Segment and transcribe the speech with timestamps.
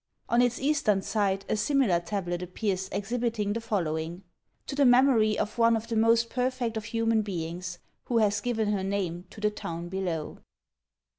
[0.29, 4.23] On its eastern side a similar tablet appears exhibiting the following:
[4.65, 8.71] "To the memory of one of the most perfect of human beings, who has given
[8.71, 10.39] her name to the town below."